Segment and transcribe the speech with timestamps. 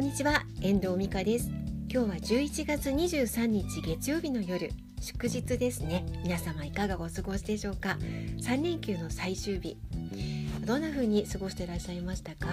[0.00, 1.50] んにちは遠藤美香です。
[1.92, 6.06] 今日は11月23日月曜日の夜祝日ですね。
[6.22, 7.98] 皆様いかがお過ごしでしょうか
[8.38, 9.76] ？3連休の最終日。
[10.64, 12.46] どんな風に過ごしていらっしゃいましたか？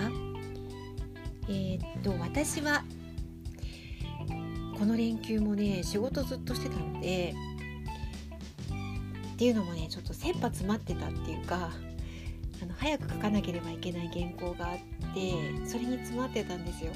[1.47, 2.83] えー、っと私は
[4.77, 7.33] この連休もね仕事ずっとしてたので
[9.35, 11.71] っていうのもねちょっと切羽詰まってたっていうか
[12.61, 14.77] あの早く書かなければいけない原稿があっ
[15.13, 16.91] てそれに詰まってたんですよ。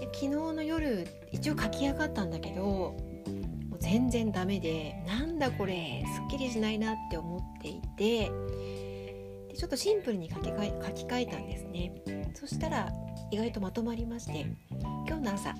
[0.00, 2.96] で昨日の夜一応書き上がったんだけども
[3.72, 8.30] う全然ダメでなんだこれすっきりしないなって思っていて
[9.48, 11.92] でちょっとシンプルに書き換え書き換えたんですね。
[12.34, 12.92] そしたら
[13.30, 14.46] 意外とまとまりまして
[15.06, 15.54] 今日の朝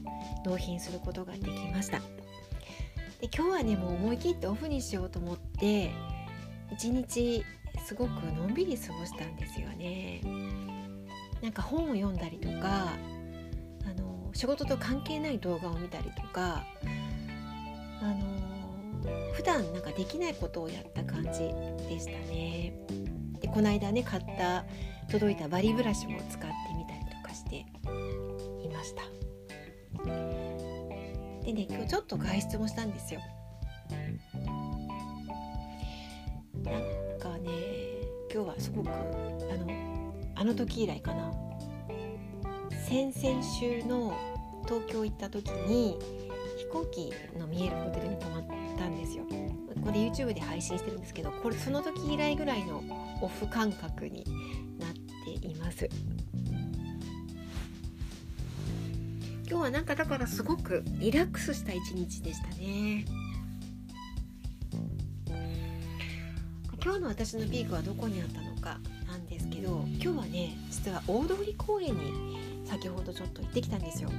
[0.44, 1.98] 納品することができました。
[3.20, 5.90] で今日はねもう思い切ってオフにしようと思って
[6.72, 7.44] 一日
[7.84, 10.20] すごくのんびり過ごしたんですよね。
[11.42, 12.96] なんか本を読んだりとか
[13.84, 16.64] あの仕事と関係ない動画を見たりとか
[18.00, 21.30] あの普段なんかできないことをやった感じ
[21.88, 22.72] でしたね。
[23.40, 24.64] でこの間ね買った
[25.10, 27.66] 届いたバリブラシも使ってみたりとかして
[28.64, 29.02] いました。
[31.44, 33.20] でね今日ちょっと外出もしたんですよ。
[36.64, 37.50] なんかね
[38.32, 38.92] 今日はすごくあ
[39.56, 39.66] の
[40.34, 41.47] あの時以来かな。
[42.88, 44.16] 先々週の
[44.64, 45.98] 東京行った時に
[46.56, 48.46] 飛行機の見えるホテルに泊まっ
[48.78, 49.24] たんですよ。
[49.84, 52.82] これ YouTube で配信してるんですけどこれその時以来ぐらいの
[53.20, 54.24] オフ感覚に
[54.78, 54.92] なっ
[55.40, 55.86] ています。
[59.46, 63.04] 今日はなんかだからすごくリラックスした一日でしたね。
[66.82, 74.10] 今日の私のピークはどこにあったのかなんですけど今日はね実は大通公園に先ほどちょっと行ってきたんですよ。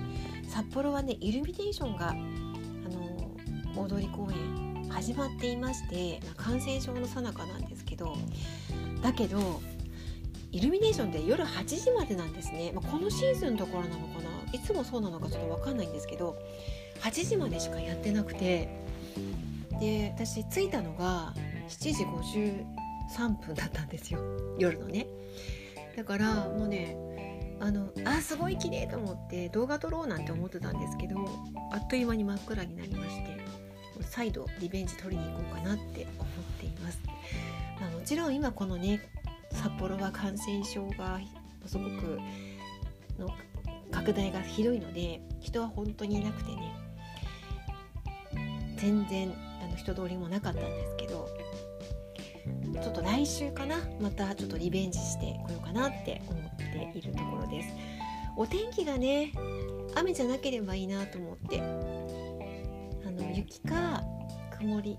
[0.48, 3.38] 札幌はねイルミネーションがあの
[3.76, 8.18] 大通公園始まっていまして、まあ、感染症の最中なんですけど
[9.04, 9.62] だけど
[10.52, 14.30] イルミネーションって夜8時までなんですね、まあ、このシーズンのところなのかな？
[14.52, 16.36] いつもそうなのかちょっと分かんないんですけど
[17.02, 18.68] 8時までしかやってなくて
[19.80, 21.34] で私着いたのが
[21.68, 22.04] 7時
[23.14, 24.20] 53分だったんですよ。
[24.58, 25.06] 夜のね。
[25.96, 26.98] だからもうね
[27.62, 31.18] あのあすごい綺麗と思って動画撮ろうなんて思ってたんですけど
[31.72, 33.38] あっという間に真っ暗になりまして
[34.02, 37.00] 再度リベンジ取りに行こうかなって思っています、
[37.80, 39.02] まあ、もちろん今このね
[39.52, 41.20] 札幌は感染症が
[41.66, 42.20] すごく
[43.20, 43.30] の
[43.92, 46.76] 拡大がひどいので人は本当にいなくてね
[48.78, 51.28] 全然あの人通りもなかったんですけど
[52.82, 57.70] ちょっと来週かなまたちょっとリベンジしてこようかなって思ってっているところです。
[58.38, 59.34] お天気がね
[59.96, 64.04] 雨じゃなければいいなと思ってあの雪か
[64.58, 64.98] 曇り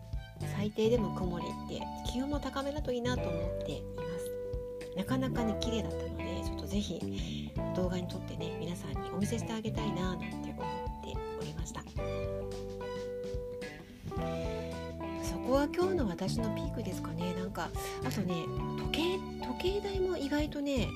[0.57, 4.31] 最低でも曇りって気温も高めだといいなと思っています。
[4.97, 10.55] なかなかね綺麗だったのでちょっとぜひ動画に撮ってね皆さんにお見せしてあげたいななんて思っ
[11.05, 11.83] ておりました。
[15.23, 17.35] そこは今日の私のピークですかね。
[17.35, 17.71] なんか
[18.05, 18.35] あとね
[18.91, 19.19] 時計
[19.63, 20.89] 時計台も意外とね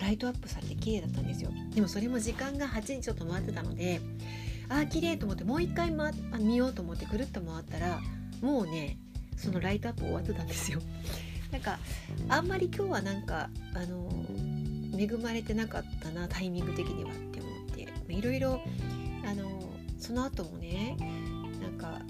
[0.00, 1.50] ライトアップされて綺麗だったんですよ。
[1.74, 4.00] でもそれも時間が8時ちょっと回ってたので
[4.68, 8.00] あー綺麗と思ってもう一回、ま、見ようと思ってくるっと回ったら
[8.40, 8.98] もうね
[9.36, 10.80] そのライトアップ終わってたんですよ。
[11.52, 11.78] なんか
[12.28, 14.08] あんまり今日はなんかあの
[14.96, 18.60] 恵まれてなかったなタイミング的にはって思っていろいろ
[19.26, 20.96] あのその後もね
[21.60, 22.00] なんか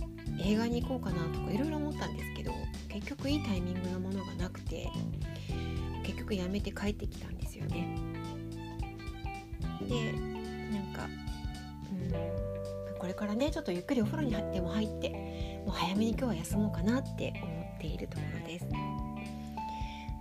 [0.43, 2.53] 映画に行こうかなとかいろいろ思ったんですけど
[2.89, 4.89] 結局いいタイミングのものがなくて
[6.10, 7.97] 結局やめて帰ってきたんですよね。
[9.88, 11.06] でなんか、
[12.93, 15.10] うん、これからねちょっとゆっくりお風呂に入っても入って
[15.65, 18.66] もう早めに今日は休もうかなって思っているところです。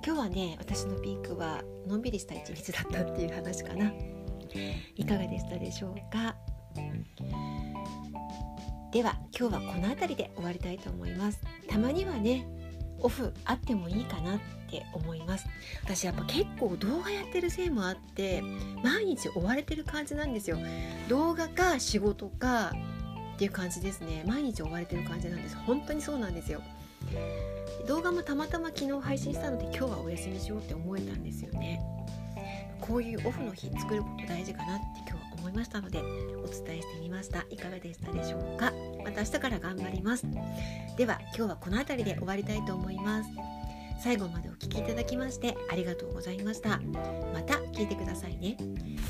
[0.06, 3.92] 今日はね私のピークはのんびりした一日だったっていう話かな
[4.96, 6.36] いかがでしたでしょうか？
[8.92, 12.48] では今日はこの辺りで終わりたいと思いますたまにはね
[13.02, 15.46] オフあってもいいかなって思います。
[15.84, 18.42] 私やっぱ結構動画やってるせいもあって
[18.84, 20.58] 毎日追われてる感じなんですよ。
[21.08, 22.74] 動画か仕事か
[23.36, 24.24] っていう感じですね。
[24.28, 25.56] 毎日追われてる感じなんです。
[25.58, 26.62] 本当にそうなんですよ。
[27.88, 31.82] 動画もたまたま昨日配信したので今日はお休みしようって思えたんですよね。
[32.82, 36.02] こういうオフの日作ること大事かなって今日思いましたのでお
[36.48, 37.46] 伝えしてみました。
[37.50, 38.72] いかがでしたでしょうか？
[39.04, 40.26] また明日から頑張ります。
[40.98, 43.30] では今日はこの辺りで終わりたいと思います。
[44.02, 46.80] 最後までお聴きいただきましてありがとうございました。
[47.34, 48.58] また聞いてくださいね。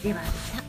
[0.04, 0.69] ではまた。